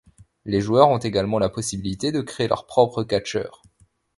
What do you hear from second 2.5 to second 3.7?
propre catcheur.